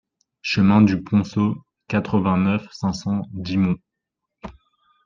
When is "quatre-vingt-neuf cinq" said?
1.87-2.93